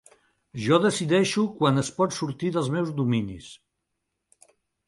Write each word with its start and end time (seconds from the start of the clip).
Jo 0.67 0.79
decideixo 0.85 1.43
quan 1.59 1.77
es 1.83 1.93
pot 1.99 2.17
sortir 2.21 2.51
dels 2.57 2.73
meus 2.79 2.93
dominis. 3.03 3.55